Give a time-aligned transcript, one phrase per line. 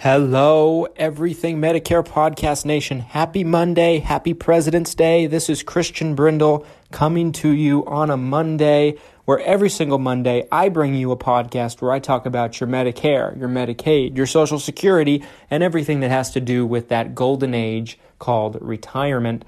[0.00, 3.00] Hello, Everything Medicare Podcast Nation.
[3.00, 3.98] Happy Monday.
[3.98, 5.26] Happy President's Day.
[5.26, 8.94] This is Christian Brindle coming to you on a Monday
[9.24, 13.36] where every single Monday I bring you a podcast where I talk about your Medicare,
[13.36, 17.98] your Medicaid, your Social Security, and everything that has to do with that golden age
[18.20, 19.44] called retirement.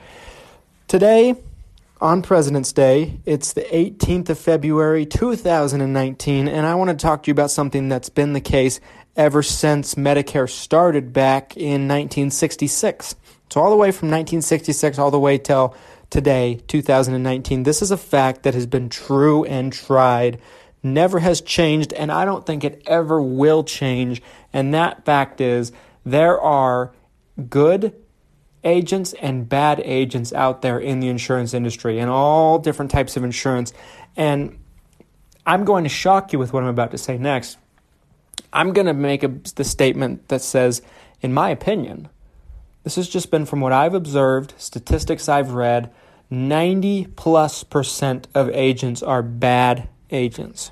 [0.89, 1.37] Today,
[2.01, 7.29] on President's Day, it's the 18th of February 2019, and I want to talk to
[7.29, 8.81] you about something that's been the case
[9.17, 13.15] ever since Medicare started back in 1966.
[13.51, 15.75] So, all the way from 1966 all the way till
[16.09, 20.41] today, 2019, this is a fact that has been true and tried,
[20.83, 24.23] never has changed, and I don't think it ever will change.
[24.53, 25.73] And that fact is
[26.05, 26.93] there are
[27.49, 27.95] good
[28.63, 33.25] agents and bad agents out there in the insurance industry and all different types of
[33.25, 33.73] insurance.
[34.17, 34.59] And
[35.47, 37.57] I'm going to shock you with what I'm about to say next.
[38.53, 40.83] I'm going to make a, the statement that says,
[41.21, 42.09] in my opinion,
[42.83, 45.91] this has just been from what I've observed, statistics I've read,
[46.31, 50.71] 90 plus percent of agents are bad agents.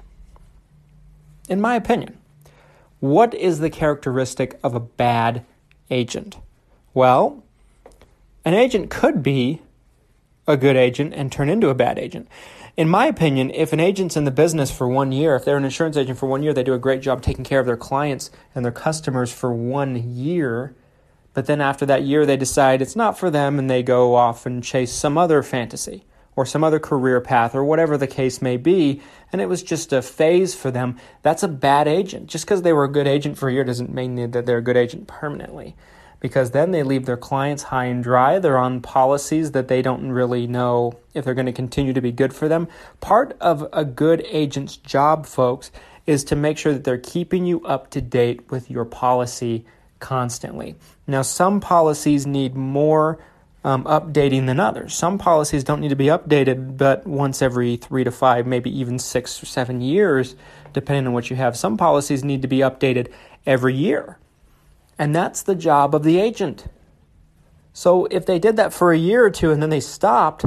[1.48, 2.18] In my opinion,
[3.00, 5.44] what is the characteristic of a bad
[5.90, 6.36] agent?
[6.94, 7.42] Well,
[8.44, 9.60] an agent could be
[10.46, 12.28] a good agent and turn into a bad agent
[12.78, 15.64] in my opinion, if an agent's in the business for one year, if they're an
[15.64, 18.30] insurance agent for one year, they do a great job taking care of their clients
[18.54, 20.76] and their customers for one year.
[21.34, 24.46] But then after that year, they decide it's not for them and they go off
[24.46, 26.04] and chase some other fantasy
[26.36, 29.02] or some other career path or whatever the case may be.
[29.32, 30.98] And it was just a phase for them.
[31.22, 32.28] That's a bad agent.
[32.28, 34.62] Just because they were a good agent for a year doesn't mean that they're a
[34.62, 35.74] good agent permanently
[36.20, 38.38] because then they leave their clients high and dry.
[38.38, 42.12] They're on policies that they don't really know if they're going to continue to be
[42.12, 42.68] good for them.
[43.00, 45.70] Part of a good agent's job, folks,
[46.06, 49.64] is to make sure that they're keeping you up to date with your policy
[50.00, 50.74] constantly.
[51.06, 53.18] Now, some policies need more
[53.64, 54.94] um, updating than others.
[54.94, 58.98] Some policies don't need to be updated, but once every three to five, maybe even
[58.98, 60.36] six or seven years,
[60.72, 61.56] depending on what you have.
[61.56, 63.12] Some policies need to be updated
[63.46, 64.18] every year.
[64.98, 66.66] And that's the job of the agent.
[67.72, 70.44] So if they did that for a year or two and then they stopped,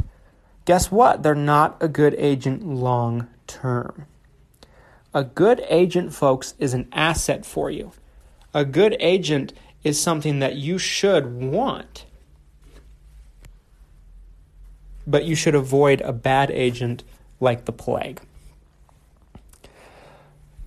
[0.66, 1.22] guess what?
[1.22, 4.06] They're not a good agent long term.
[5.14, 7.92] A good agent, folks, is an asset for you.
[8.54, 9.52] A good agent
[9.82, 12.04] is something that you should want.
[15.06, 17.02] But you should avoid a bad agent
[17.40, 18.20] like the plague.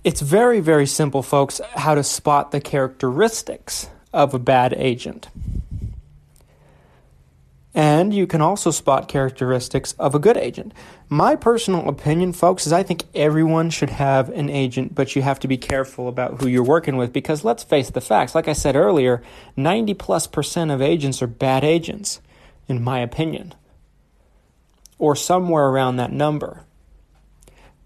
[0.06, 5.26] It's very, very simple, folks, how to spot the characteristics of a bad agent.
[7.74, 10.74] And you can also spot characteristics of a good agent.
[11.08, 15.40] My personal opinion, folks, is I think everyone should have an agent, but you have
[15.40, 18.32] to be careful about who you're working with because let's face the facts.
[18.32, 19.24] Like I said earlier,
[19.56, 22.20] 90 plus percent of agents are bad agents,
[22.68, 23.56] in my opinion,
[25.00, 26.62] or somewhere around that number.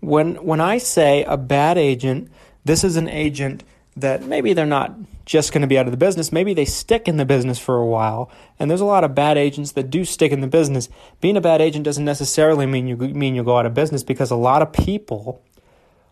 [0.00, 2.30] When when I say a bad agent,
[2.64, 3.64] this is an agent
[3.96, 4.94] that maybe they're not
[5.24, 6.32] just going to be out of the business.
[6.32, 8.30] Maybe they stick in the business for a while.
[8.58, 10.88] And there's a lot of bad agents that do stick in the business.
[11.20, 14.30] Being a bad agent doesn't necessarily mean you mean you'll go out of business because
[14.30, 15.42] a lot of people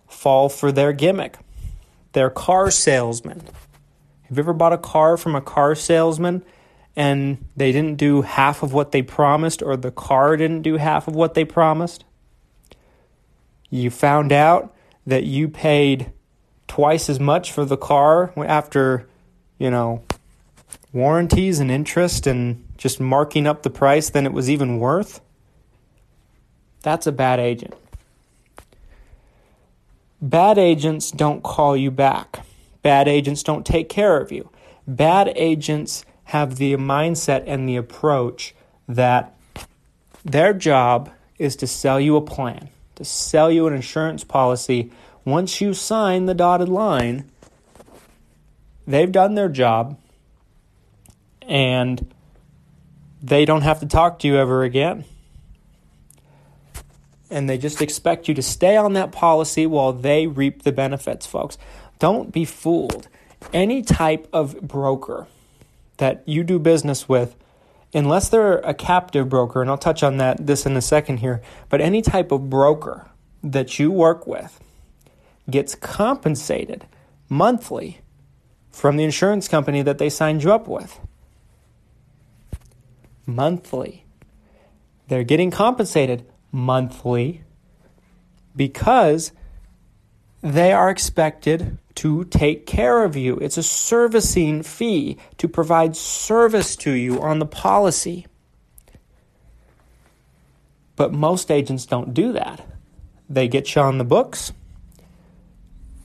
[0.06, 1.38] fall for their gimmick.
[2.12, 3.42] They're car salesmen.
[4.28, 6.44] Have you ever bought a car from a car salesman
[6.94, 11.08] and they didn't do half of what they promised or the car didn't do half
[11.08, 12.04] of what they promised?
[13.70, 14.74] You found out
[15.06, 16.12] that you paid
[16.66, 19.08] twice as much for the car after,
[19.58, 20.02] you know,
[20.92, 25.20] warranties and interest and just marking up the price than it was even worth,
[26.82, 27.74] that's a bad agent.
[30.20, 32.44] Bad agents don't call you back.
[32.82, 34.50] Bad agents don't take care of you.
[34.86, 38.54] Bad agents have the mindset and the approach
[38.88, 39.34] that
[40.24, 42.68] their job is to sell you a plan
[42.98, 44.92] to sell you an insurance policy
[45.24, 47.30] once you sign the dotted line.
[48.86, 49.98] They've done their job
[51.42, 52.12] and
[53.22, 55.04] they don't have to talk to you ever again.
[57.30, 61.26] and they just expect you to stay on that policy while they reap the benefits,
[61.26, 61.58] folks.
[61.98, 63.08] Don't be fooled.
[63.52, 65.26] Any type of broker
[65.98, 67.36] that you do business with,
[67.94, 71.40] unless they're a captive broker, and I'll touch on that this in a second here,
[71.68, 73.10] but any type of broker
[73.42, 74.60] that you work with
[75.50, 76.86] gets compensated
[77.28, 78.00] monthly
[78.70, 81.00] from the insurance company that they signed you up with.
[83.26, 84.04] Monthly.
[85.08, 87.42] They're getting compensated monthly
[88.54, 89.32] because
[90.42, 93.36] they are expected to take care of you.
[93.38, 98.26] It's a servicing fee to provide service to you on the policy.
[100.94, 102.64] But most agents don't do that.
[103.28, 104.52] They get you on the books,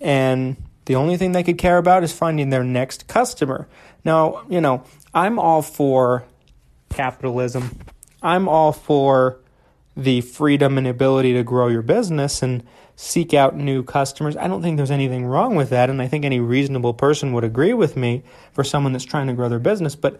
[0.02, 3.68] and the only thing they could care about is finding their next customer.
[4.04, 6.26] Now, you know, I'm all for
[6.90, 7.80] capitalism.
[8.24, 9.38] I'm all for
[9.96, 12.64] the freedom and ability to grow your business and
[12.96, 14.38] seek out new customers.
[14.38, 17.44] I don't think there's anything wrong with that, and I think any reasonable person would
[17.44, 18.24] agree with me
[18.54, 19.96] for someone that's trying to grow their business.
[19.96, 20.20] But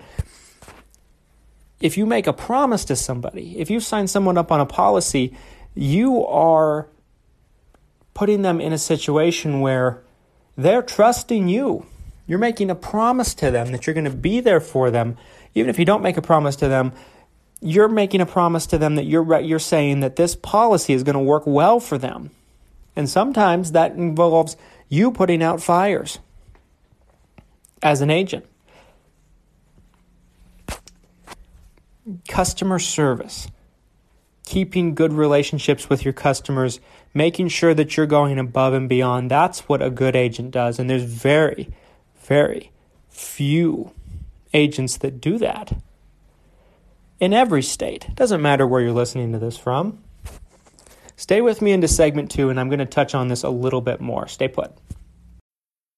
[1.80, 5.36] if you make a promise to somebody, if you sign someone up on a policy,
[5.76, 6.88] you are
[8.14, 10.02] putting them in a situation where
[10.56, 11.86] they're trusting you.
[12.26, 15.18] You're making a promise to them that you're going to be there for them.
[15.56, 16.94] Even if you don't make a promise to them,
[17.60, 21.16] you're making a promise to them that you're you're saying that this policy is going
[21.16, 22.32] to work well for them.
[22.96, 24.56] And sometimes that involves
[24.88, 26.20] you putting out fires
[27.82, 28.46] as an agent.
[32.28, 33.48] Customer service,
[34.46, 36.80] keeping good relationships with your customers,
[37.14, 39.32] making sure that you're going above and beyond.
[39.32, 40.80] That's what a good agent does.
[40.80, 41.70] And there's very,
[42.22, 42.72] very
[43.10, 43.92] few
[44.54, 45.78] agents that do that
[47.20, 48.06] in every state.
[48.06, 50.04] It doesn't matter where you're listening to this from.
[51.24, 53.80] Stay with me into segment two, and I'm going to touch on this a little
[53.80, 54.28] bit more.
[54.28, 54.74] Stay put.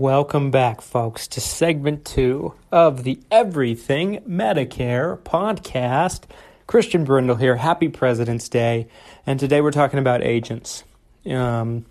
[0.00, 6.22] Welcome back, folks, to segment two of the Everything Medicare podcast.
[6.66, 7.56] Christian Brindle here.
[7.56, 8.88] Happy President's Day.
[9.26, 10.84] And today we're talking about agents.
[11.30, 11.84] Um,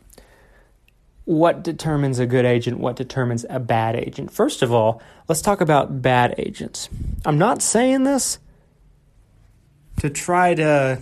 [1.25, 2.79] what determines a good agent?
[2.79, 4.31] What determines a bad agent?
[4.31, 6.89] First of all, let's talk about bad agents.
[7.25, 8.39] I'm not saying this
[9.97, 10.99] to try to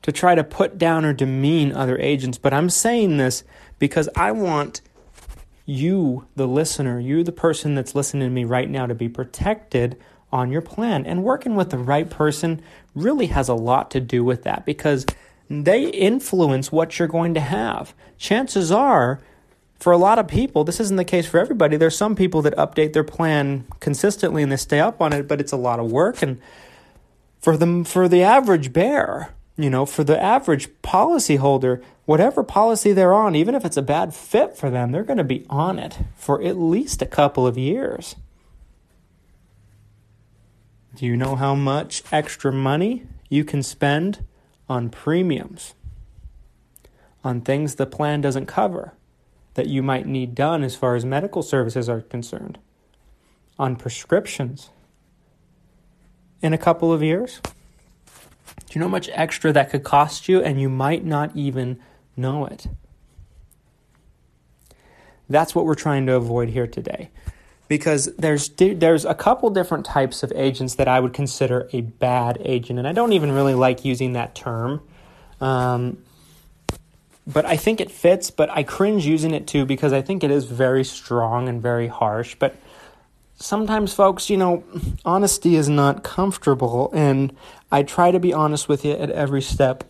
[0.00, 3.44] to try to put down or demean other agents, but I'm saying this
[3.78, 4.80] because I want
[5.66, 9.98] you, the listener, you, the person that's listening to me right now, to be protected
[10.32, 11.04] on your plan.
[11.06, 12.62] And working with the right person
[12.94, 15.04] really has a lot to do with that because
[15.50, 17.94] they influence what you're going to have.
[18.18, 19.20] Chances are,
[19.78, 21.76] for a lot of people, this isn't the case for everybody.
[21.76, 25.40] There's some people that update their plan consistently and they stay up on it, but
[25.40, 26.22] it's a lot of work.
[26.22, 26.40] And
[27.40, 33.12] for them, for the average bear, you know, for the average policyholder, whatever policy they're
[33.12, 35.98] on, even if it's a bad fit for them, they're going to be on it
[36.16, 38.14] for at least a couple of years.
[40.94, 44.24] Do you know how much extra money you can spend
[44.68, 45.74] on premiums,
[47.24, 48.92] on things the plan doesn't cover
[49.54, 52.58] that you might need done as far as medical services are concerned,
[53.58, 54.70] on prescriptions
[56.40, 57.40] in a couple of years?
[58.68, 61.80] Do you know how much extra that could cost you and you might not even
[62.16, 62.66] know it?
[65.30, 67.10] That's what we're trying to avoid here today.
[67.66, 72.38] Because there's there's a couple different types of agents that I would consider a bad
[72.42, 74.80] agent, and I don't even really like using that term.
[75.38, 75.98] Um,
[77.26, 80.30] but I think it fits, but I cringe using it too because I think it
[80.30, 82.36] is very strong and very harsh.
[82.38, 82.56] But
[83.38, 84.64] sometimes, folks, you know,
[85.04, 87.34] honesty is not comfortable, and
[87.72, 89.84] I try to be honest with you at every step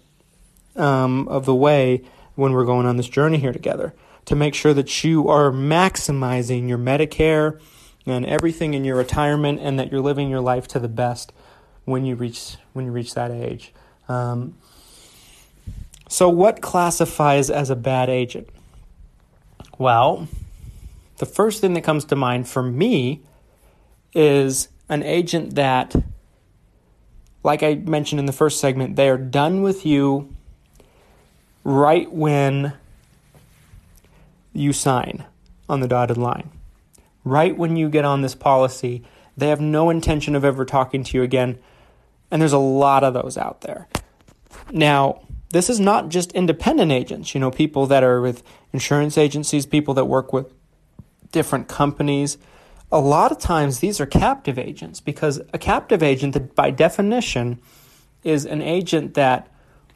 [0.76, 2.02] um, of the way
[2.34, 3.94] when we're going on this journey here together
[4.26, 7.60] to make sure that you are maximizing your Medicare
[8.06, 11.32] and everything in your retirement and that you're living your life to the best
[11.84, 13.72] when you reach when you reach that age.
[14.08, 14.54] Um,
[16.08, 18.48] so what classifies as a bad agent?
[19.78, 20.28] Well,
[21.18, 23.22] The first thing that comes to mind for me
[24.14, 25.94] is an agent that,
[27.42, 30.34] like I mentioned in the first segment, they are done with you
[31.64, 32.72] right when
[34.52, 35.24] you sign
[35.68, 36.50] on the dotted line.
[37.24, 39.04] Right when you get on this policy,
[39.36, 41.58] they have no intention of ever talking to you again.
[42.30, 43.86] And there's a lot of those out there.
[44.72, 49.64] Now, this is not just independent agents, you know, people that are with insurance agencies,
[49.64, 50.52] people that work with
[51.32, 52.36] different companies.
[52.90, 57.60] A lot of times these are captive agents because a captive agent, by definition,
[58.24, 59.48] is an agent that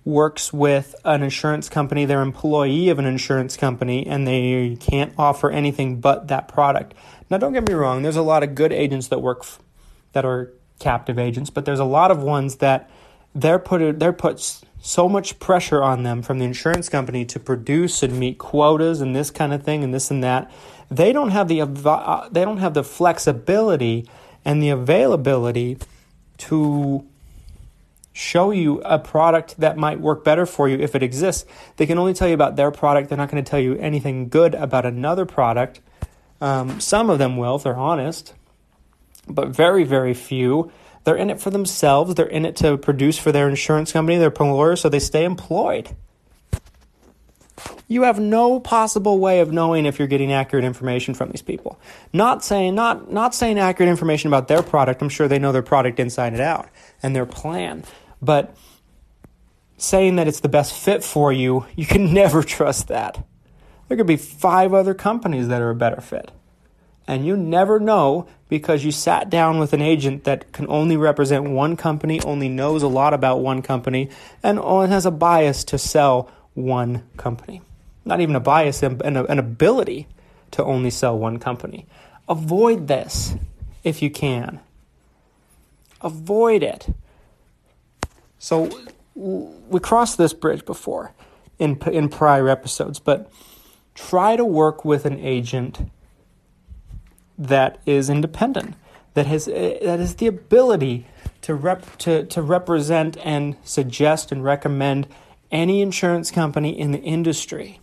[0.04, 5.50] works with an insurance company, they're employee of an insurance company, and they can't offer
[5.50, 6.92] anything but that product.
[7.30, 9.60] Now, don't get me wrong, there's a lot of good agents that work f-
[10.12, 12.90] that are captive agents, but there's a lot of ones that
[13.34, 14.40] they're put they're put
[14.82, 19.14] so much pressure on them from the insurance company to produce and meet quotas and
[19.14, 20.50] this kind of thing and this and that.
[20.96, 24.08] They don't have the uh, they don't have the flexibility
[24.44, 25.78] and the availability
[26.38, 27.06] to
[28.12, 31.46] show you a product that might work better for you if it exists.
[31.76, 33.08] They can only tell you about their product.
[33.08, 35.80] They're not going to tell you anything good about another product.
[36.40, 38.34] Um, some of them will, if they're honest,
[39.26, 40.70] but very, very few.
[41.04, 42.14] They're in it for themselves.
[42.14, 45.96] They're in it to produce for their insurance company, their employer, so they stay employed.
[47.88, 51.78] You have no possible way of knowing if you're getting accurate information from these people.
[52.12, 55.02] Not saying not not saying accurate information about their product.
[55.02, 56.68] I'm sure they know their product inside and out
[57.02, 57.84] and their plan.
[58.20, 58.56] But
[59.76, 63.24] saying that it's the best fit for you, you can never trust that.
[63.88, 66.30] There could be five other companies that are a better fit.
[67.06, 71.44] And you never know because you sat down with an agent that can only represent
[71.44, 74.08] one company, only knows a lot about one company,
[74.42, 77.62] and has a bias to sell one company.
[78.04, 80.06] Not even a bias, an, an ability
[80.52, 81.86] to only sell one company.
[82.28, 83.34] Avoid this
[83.84, 84.60] if you can.
[86.00, 86.88] Avoid it.
[88.38, 88.70] So
[89.14, 91.12] we crossed this bridge before
[91.58, 93.30] in in prior episodes, but
[93.94, 95.90] try to work with an agent
[97.38, 98.74] that is independent,
[99.14, 101.06] that has uh, that has the ability
[101.42, 105.06] to rep to, to represent and suggest and recommend
[105.52, 107.78] any insurance company in the industry.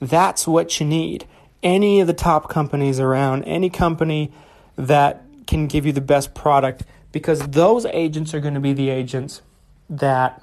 [0.00, 1.26] That's what you need.
[1.62, 4.32] Any of the top companies around, any company
[4.74, 8.90] that can give you the best product because those agents are going to be the
[8.90, 9.40] agents
[9.88, 10.42] that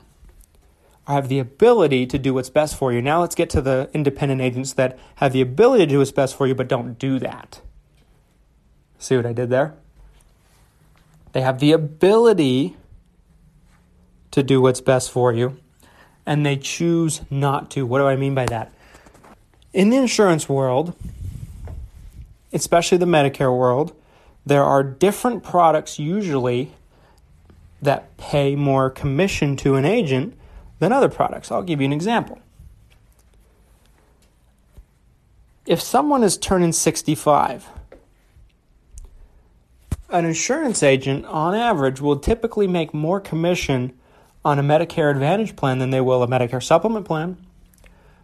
[1.05, 3.01] have the ability to do what's best for you.
[3.01, 6.35] Now let's get to the independent agents that have the ability to do what's best
[6.35, 7.61] for you but don't do that.
[8.97, 9.75] See what I did there?
[11.33, 12.77] They have the ability
[14.31, 15.57] to do what's best for you
[16.25, 17.85] and they choose not to.
[17.85, 18.71] What do I mean by that?
[19.73, 20.95] In the insurance world,
[22.51, 23.95] especially the Medicare world,
[24.45, 26.71] there are different products usually
[27.81, 30.37] that pay more commission to an agent
[30.79, 31.51] than other products.
[31.51, 32.39] I'll give you an example.
[35.65, 37.69] If someone is turning 65,
[40.09, 43.93] an insurance agent on average will typically make more commission
[44.45, 47.37] on a Medicare Advantage plan than they will a Medicare supplement plan.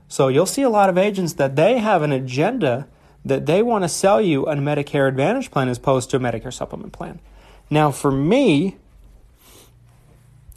[0.08, 2.88] So you'll see a lot of agents that they have an agenda
[3.24, 6.54] that they want to sell you a Medicare Advantage plan as opposed to a Medicare
[6.54, 7.20] supplement plan.
[7.70, 8.78] Now, for me,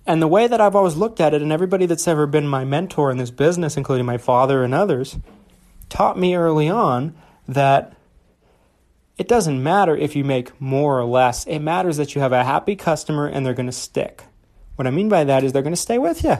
[0.06, 2.64] and the way that I've always looked at it, and everybody that's ever been my
[2.64, 5.18] mentor in this business, including my father and others,
[5.88, 7.14] taught me early on
[7.46, 7.94] that
[9.18, 11.44] it doesn't matter if you make more or less.
[11.44, 14.24] It matters that you have a happy customer and they're going to stick.
[14.82, 16.38] What I mean by that is they're going to stay with you.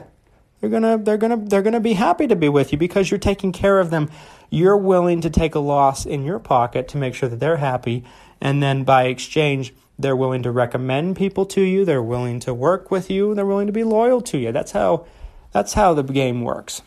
[0.59, 3.17] They're going to they're to they're to be happy to be with you because you're
[3.17, 4.09] taking care of them
[4.49, 8.03] you're willing to take a loss in your pocket to make sure that they're happy.
[8.41, 12.91] And then by exchange, they're willing to recommend people to you, they're willing to work
[12.91, 14.51] with you, they're willing to be loyal to you.
[14.51, 15.05] That's how
[15.53, 16.81] that's how the game works.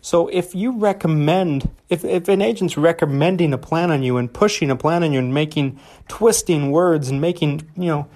[0.00, 4.68] So if you recommend if, if an agent's recommending a plan on you and pushing
[4.68, 8.08] a plan on you and making twisting words and making, you know,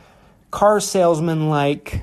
[0.51, 2.03] car salesman like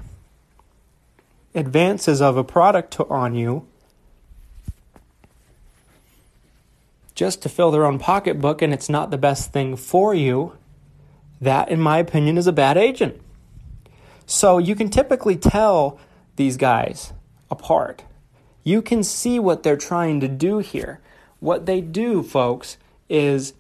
[1.55, 3.67] advances of a product to, on you,
[7.15, 10.53] just to fill their own pocketbook and it's not the best thing for you,
[11.39, 13.22] that, in my opinion, is a bad agent.
[14.25, 16.00] So you can typically tell
[16.36, 17.13] these guys
[17.51, 18.03] apart.
[18.63, 21.01] You can see what they're trying to do here.
[21.39, 22.77] What they do, folks,
[23.10, 23.53] is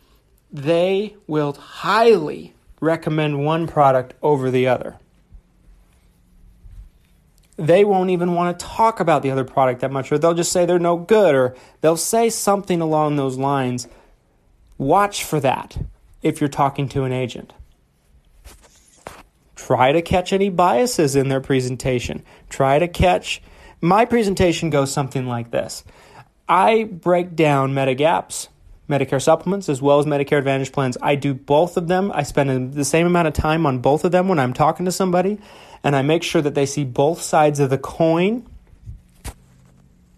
[0.51, 4.97] they will highly recommend one product over the other
[7.55, 10.51] they won't even want to talk about the other product that much, or they'll just
[10.51, 13.87] say they're no good, or they'll say something along those lines
[14.77, 15.77] Watch for that
[16.21, 17.53] if you're talking to an agent.
[19.55, 22.23] Try to catch any biases in their presentation.
[22.49, 23.41] Try to catch.
[23.81, 25.83] My presentation goes something like this
[26.49, 28.49] I break down Medigaps,
[28.89, 30.97] Medicare supplements, as well as Medicare Advantage plans.
[31.01, 32.11] I do both of them.
[32.13, 34.91] I spend the same amount of time on both of them when I'm talking to
[34.91, 35.39] somebody,
[35.83, 38.47] and I make sure that they see both sides of the coin.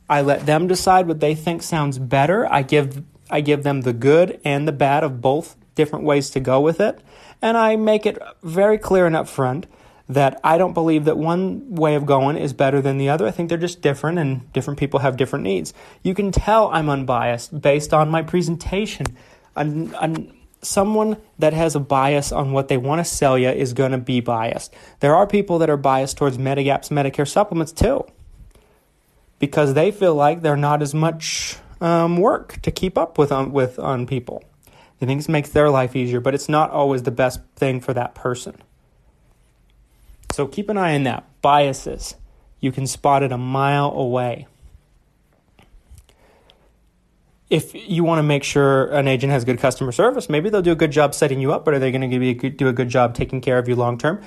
[0.07, 2.51] I let them decide what they think sounds better.
[2.51, 6.39] I give I give them the good and the bad of both different ways to
[6.39, 6.99] go with it.
[7.41, 9.65] And I make it very clear and upfront
[10.07, 13.25] that I don't believe that one way of going is better than the other.
[13.25, 15.73] I think they're just different and different people have different needs.
[16.03, 19.07] You can tell I'm unbiased based on my presentation.
[19.55, 20.31] I'm, I'm,
[20.65, 23.97] someone that has a bias on what they want to sell you is going to
[23.97, 24.73] be biased.
[24.99, 28.05] There are people that are biased towards Medigap's Medicare supplements too
[29.39, 33.51] because they feel like they're not as much um, work to keep up with on,
[33.51, 34.43] with on people.
[34.99, 37.93] They think it makes their life easier, but it's not always the best thing for
[37.93, 38.55] that person.
[40.31, 41.25] So keep an eye on that.
[41.41, 42.15] Biases.
[42.59, 44.47] You can spot it a mile away.
[47.49, 50.71] If you want to make sure an agent has good customer service, maybe they'll do
[50.71, 52.89] a good job setting you up, but are they going to a do a good
[52.89, 54.21] job taking care of you long term?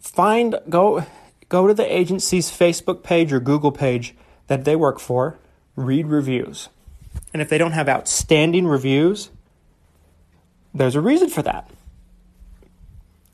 [0.00, 1.06] Find go
[1.48, 4.14] go to the agency's Facebook page or Google page
[4.48, 5.38] that they work for
[5.76, 6.68] read reviews.
[7.32, 9.30] And if they don't have outstanding reviews,
[10.74, 11.70] there's a reason for that.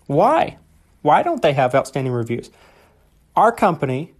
[0.06, 0.58] Why?
[1.02, 2.50] Why don't they have outstanding reviews?
[3.36, 4.13] Our company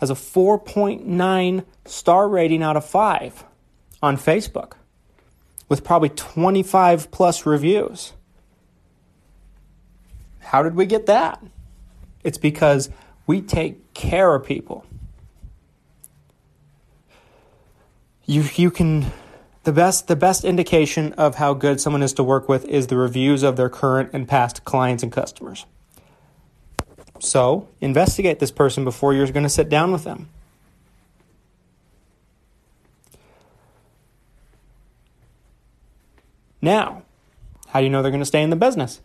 [0.00, 3.44] has a 4.9 star rating out of 5
[4.02, 4.74] on Facebook
[5.68, 8.12] with probably 25 plus reviews.
[10.40, 11.42] How did we get that?
[12.24, 12.90] It's because
[13.26, 14.86] we take care of people.
[18.28, 19.10] you you can
[19.64, 22.96] the best the best indication of how good someone is to work with is the
[22.96, 25.66] reviews of their current and past clients and customers.
[27.20, 30.28] So, investigate this person before you're going to sit down with them.
[36.60, 37.02] Now,
[37.68, 39.00] how do you know they're going to stay in the business?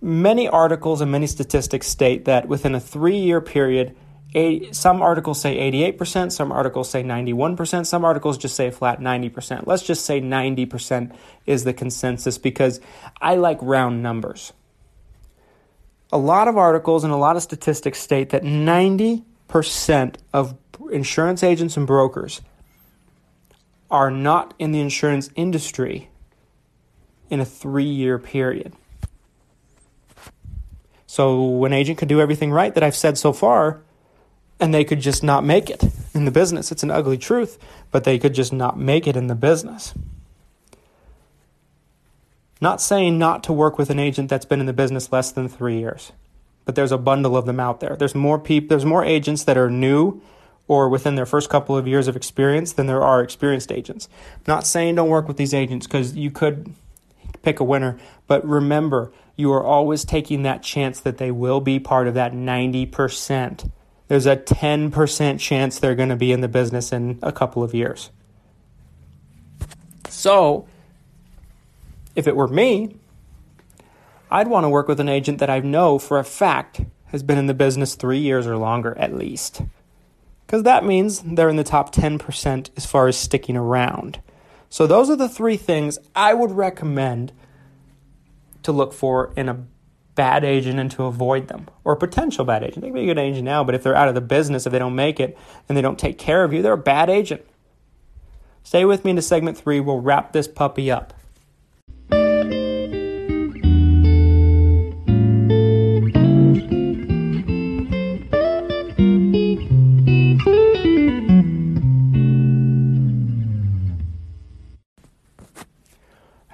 [0.00, 3.96] Many articles and many statistics state that within a three year period,
[4.34, 9.66] some articles say 88%, some articles say 91%, some articles just say flat 90%.
[9.66, 11.14] Let's just say 90%
[11.44, 12.80] is the consensus because
[13.20, 14.54] I like round numbers.
[16.10, 20.56] A lot of articles and a lot of statistics state that 90% of
[20.90, 22.40] insurance agents and brokers
[23.90, 26.08] are not in the insurance industry
[27.28, 28.72] in a three year period.
[31.06, 33.82] So, an agent could do everything right that I've said so far
[34.62, 35.82] and they could just not make it
[36.14, 36.70] in the business.
[36.70, 37.58] It's an ugly truth,
[37.90, 39.92] but they could just not make it in the business.
[42.60, 45.48] Not saying not to work with an agent that's been in the business less than
[45.48, 46.12] three years,
[46.64, 47.96] but there's a bundle of them out there.
[47.96, 48.68] There's more people.
[48.68, 50.22] There's more agents that are new
[50.68, 54.08] or within their first couple of years of experience than there are experienced agents.
[54.46, 56.72] Not saying don't work with these agents because you could
[57.42, 57.98] pick a winner,
[58.28, 62.32] but remember you are always taking that chance that they will be part of that
[62.32, 63.64] ninety percent
[64.12, 67.72] there's a 10% chance they're going to be in the business in a couple of
[67.72, 68.10] years.
[70.10, 70.68] So,
[72.14, 72.94] if it were me,
[74.30, 77.38] I'd want to work with an agent that I know for a fact has been
[77.38, 79.62] in the business three years or longer at least.
[80.44, 84.20] Because that means they're in the top 10% as far as sticking around.
[84.68, 87.32] So, those are the three things I would recommend
[88.62, 89.64] to look for in a
[90.14, 92.82] bad agent and to avoid them or a potential bad agent.
[92.82, 94.72] They can be a good agent now, but if they're out of the business, if
[94.72, 97.42] they don't make it and they don't take care of you, they're a bad agent.
[98.62, 99.80] Stay with me into segment three.
[99.80, 101.14] We'll wrap this puppy up.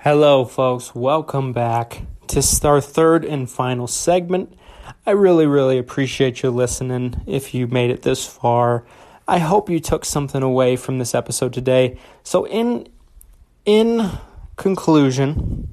[0.02, 0.94] Hello, folks.
[0.94, 4.54] Welcome back to our third and final segment.
[5.06, 8.84] I really, really appreciate you listening if you made it this far.
[9.26, 11.98] I hope you took something away from this episode today.
[12.22, 12.88] So in
[13.64, 14.10] in
[14.56, 15.68] conclusion,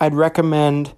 [0.00, 0.94] I'd recommend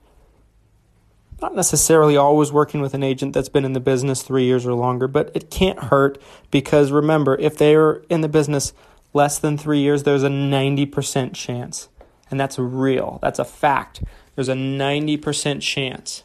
[1.42, 4.72] not necessarily always working with an agent that's been in the business 3 years or
[4.72, 6.18] longer, but it can't hurt
[6.50, 8.72] because remember, if they're in the business
[9.12, 11.88] less than 3 years, there's a 90% chance.
[12.30, 13.18] And that's real.
[13.20, 14.02] That's a fact
[14.34, 16.24] there's a 90% chance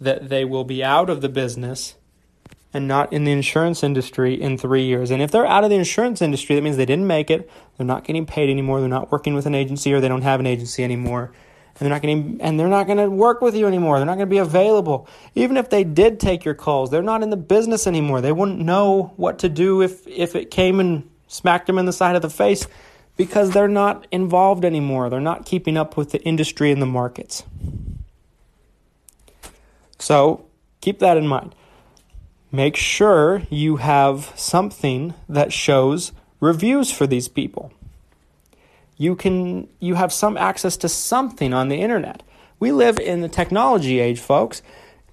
[0.00, 1.94] that they will be out of the business
[2.74, 5.10] and not in the insurance industry in three years.
[5.10, 7.86] And if they're out of the insurance industry, that means they didn't make it, they're
[7.86, 10.46] not getting paid anymore, they're not working with an agency, or they don't have an
[10.46, 11.32] agency anymore.
[11.78, 13.98] And they're not going and they're not going to work with you anymore.
[13.98, 15.06] They're not going to be available.
[15.34, 18.22] Even if they did take your calls, they're not in the business anymore.
[18.22, 21.92] They wouldn't know what to do if if it came and smacked them in the
[21.92, 22.66] side of the face
[23.16, 25.08] because they're not involved anymore.
[25.10, 27.44] They're not keeping up with the industry and the markets.
[29.98, 30.46] So
[30.80, 31.54] keep that in mind.
[32.52, 37.72] Make sure you have something that shows reviews for these people.
[38.96, 42.22] You can you have some access to something on the internet.
[42.58, 44.62] We live in the technology age, folks.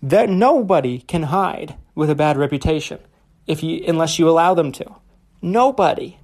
[0.02, 3.00] That nobody can hide with a bad reputation
[3.48, 4.86] if you unless you allow them to.
[5.42, 6.18] Nobody.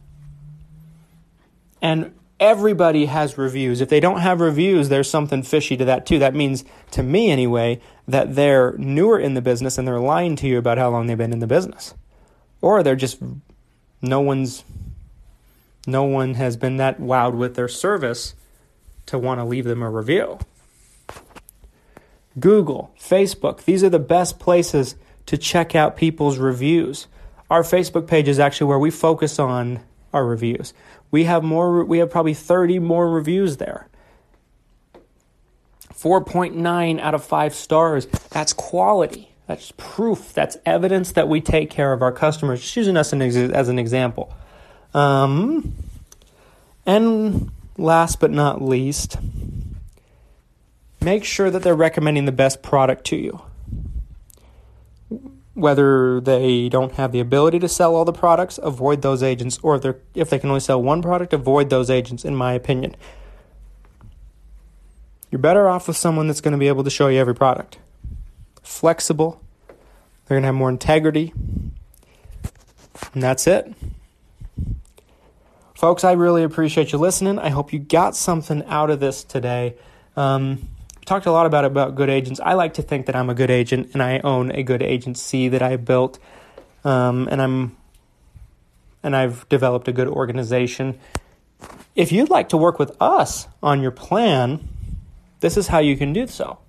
[1.82, 3.82] And everybody has reviews.
[3.82, 6.20] If they don't have reviews, there's something fishy to that too.
[6.20, 10.48] That means, to me anyway, that they're newer in the business and they're lying to
[10.48, 11.94] you about how long they've been in the business.
[12.62, 13.22] Or they're just,
[14.02, 14.63] no one's,
[15.86, 18.36] no one has been that wowed with their service
[19.06, 20.39] to want to leave them a review.
[22.39, 27.08] Google, Facebook, these are the best places to check out people's reviews.
[27.50, 29.80] Our Facebook page is actually where we focus on
[30.13, 30.74] our reviews.
[31.12, 33.88] We have more we have probably 30 more reviews there.
[35.93, 38.06] 4.9 out of 5 stars.
[38.30, 39.34] That's quality.
[39.48, 40.32] That's proof.
[40.34, 42.62] That's evidence that we take care of our customers.
[42.62, 44.34] Just using us as an example.
[44.93, 45.74] Um,
[46.86, 49.17] and last but not least,
[51.02, 53.41] make sure that they're recommending the best product to you
[55.60, 59.76] whether they don't have the ability to sell all the products, avoid those agents, or
[59.76, 62.95] if, they're, if they can only sell one product, avoid those agents, in my opinion.
[65.32, 67.78] You're better off with someone that's going to be able to show you every product.
[68.63, 69.41] Flexible,
[70.26, 71.34] they're going to have more integrity,
[73.13, 73.74] and that's it.
[75.76, 77.39] Folks, I really appreciate you listening.
[77.39, 79.76] I hope you got something out of this today.
[80.17, 80.67] Um,
[81.06, 82.40] talked a lot about about good agents.
[82.40, 85.48] I like to think that I'm a good agent and I own a good agency
[85.50, 86.20] that I built,
[86.84, 87.78] um, and I'm
[89.04, 91.00] and I've developed a good organization.
[91.96, 94.68] If you'd like to work with us on your plan,
[95.40, 96.60] this is how you can do so.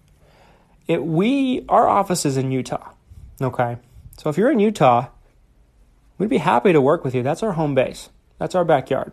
[0.87, 2.93] It we our office is in Utah.
[3.41, 3.77] Okay,
[4.17, 5.09] so if you're in Utah,
[6.19, 7.23] we'd be happy to work with you.
[7.23, 8.11] That's our home base.
[8.39, 9.13] That's our backyard.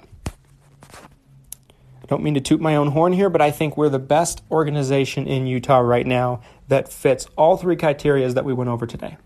[2.08, 4.42] I don't mean to toot my own horn here, but I think we're the best
[4.50, 9.18] organization in Utah right now that fits all three criterias that we went over today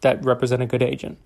[0.00, 1.18] that represent a good agent.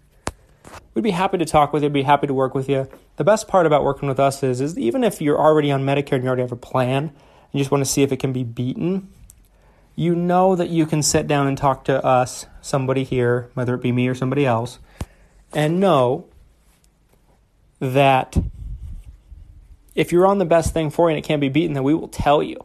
[0.92, 2.86] We'd be happy to talk with you, be happy to work with you.
[3.16, 6.12] The best part about working with us is, is even if you're already on Medicare
[6.12, 7.12] and you already have a plan and
[7.52, 9.08] you just want to see if it can be beaten,
[9.96, 13.80] you know that you can sit down and talk to us, somebody here, whether it
[13.80, 14.78] be me or somebody else,
[15.54, 16.26] and know
[17.80, 18.36] that
[19.94, 21.94] if you're on the best thing for you and it can't be beaten, then we
[21.94, 22.56] will tell you.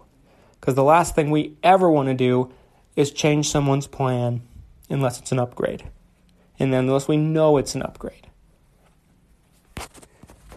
[0.60, 2.52] Because the last thing we ever want to do
[2.96, 4.42] is change someone's plan
[4.90, 5.84] unless it's an upgrade.
[6.58, 8.28] And then unless we know it's an upgrade.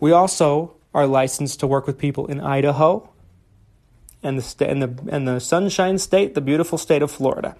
[0.01, 3.09] We also are licensed to work with people in Idaho
[4.23, 7.57] and the, and the, and the Sunshine State, the beautiful state of Florida.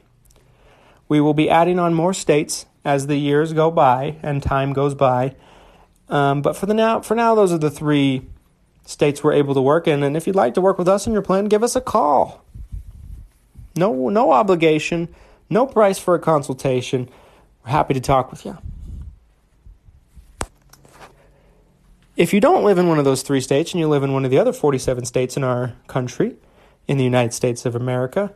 [1.09, 4.95] We will be adding on more states as the years go by and time goes
[4.95, 5.37] by.
[6.09, 8.27] Um, but for the now, for now, those are the three
[8.85, 10.03] states we're able to work in.
[10.03, 12.45] And if you'd like to work with us in your plan, give us a call.
[13.77, 15.09] No, no obligation,
[15.49, 17.09] no price for a consultation.
[17.65, 18.59] We're happy to talk with you.
[22.17, 24.25] If you don't live in one of those three states and you live in one
[24.25, 26.37] of the other 47 states in our country,
[26.87, 28.35] in the United States of America,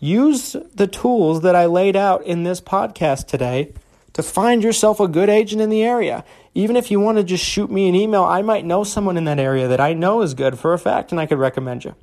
[0.00, 3.72] use the tools that I laid out in this podcast today
[4.14, 6.24] to find yourself a good agent in the area.
[6.58, 9.22] Even if you want to just shoot me an email, I might know someone in
[9.26, 11.94] that area that I know is good for a fact and I could recommend you.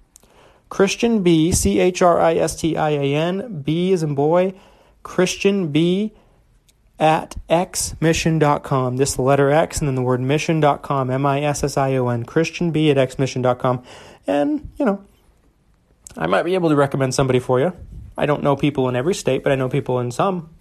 [0.70, 4.54] Christian B, C H R I S T I A N, B is in boy,
[5.04, 6.14] Christian B
[6.98, 8.96] at xmission.com.
[8.96, 12.24] This letter X and then the word mission.com, M I S S I O N,
[12.24, 13.84] Christian B at xmission.com.
[14.26, 15.04] And, you know,
[16.16, 17.74] I might be able to recommend somebody for you.
[18.18, 20.55] I don't know people in every state, but I know people in some.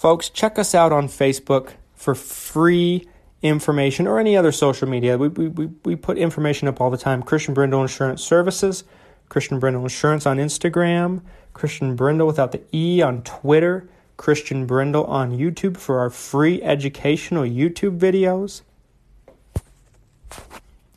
[0.00, 3.06] Folks, check us out on Facebook for free
[3.42, 5.18] information or any other social media.
[5.18, 7.22] We, we, we put information up all the time.
[7.22, 8.84] Christian Brindle Insurance Services,
[9.28, 11.20] Christian Brindle Insurance on Instagram,
[11.52, 17.42] Christian Brindle without the E on Twitter, Christian Brindle on YouTube for our free educational
[17.44, 18.62] YouTube videos.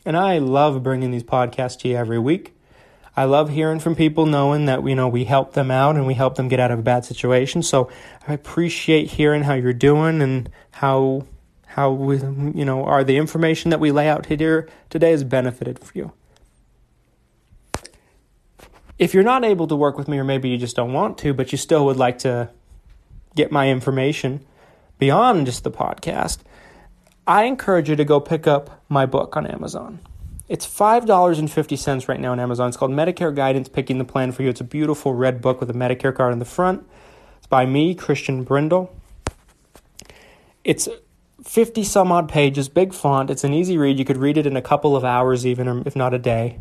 [0.05, 2.52] And I love bringing these podcasts to you every week.
[3.15, 6.15] I love hearing from people knowing that you know we help them out and we
[6.15, 7.61] help them get out of a bad situation.
[7.61, 7.89] So
[8.27, 11.25] I appreciate hearing how you're doing and how
[11.65, 15.79] how we, you know are the information that we lay out here today has benefited
[15.79, 16.11] for you.
[18.97, 21.33] If you're not able to work with me or maybe you just don't want to,
[21.33, 22.49] but you still would like to
[23.35, 24.45] get my information
[24.97, 26.39] beyond just the podcast,
[27.27, 29.99] I encourage you to go pick up my book on Amazon.
[30.53, 32.67] It's $5.50 right now on Amazon.
[32.67, 34.49] It's called Medicare Guidance Picking the Plan for You.
[34.49, 36.87] It's a beautiful red book with a Medicare card in the front.
[37.39, 38.95] It's by me, Christian Brindle.
[40.63, 40.87] It's
[41.43, 43.31] 50 some odd pages, big font.
[43.31, 43.97] It's an easy read.
[43.97, 46.59] You could read it in a couple of hours, even, if not a day.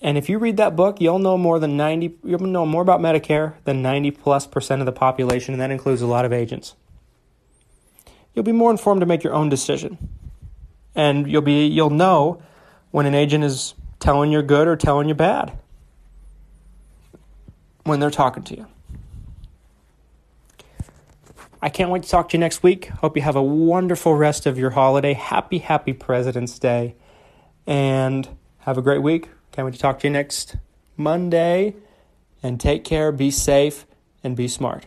[0.00, 3.00] And if you read that book, you'll know more than 90, you'll know more about
[3.00, 6.76] Medicare than 90 plus percent of the population, and that includes a lot of agents.
[8.32, 9.98] You'll be more informed to make your own decision.
[10.94, 12.42] And you'll be you'll know
[12.90, 15.58] when an agent is telling you good or telling you bad
[17.84, 18.66] when they're talking to you.
[21.62, 22.88] I can't wait to talk to you next week.
[22.88, 25.14] Hope you have a wonderful rest of your holiday.
[25.14, 26.94] Happy, happy President's Day.
[27.66, 28.28] And
[28.58, 29.30] have a great week.
[29.52, 30.56] Can't wait to talk to you next
[30.98, 31.74] Monday.
[32.42, 33.86] And take care, be safe,
[34.22, 34.84] and be smart.